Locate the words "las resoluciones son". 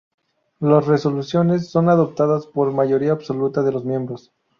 0.59-1.87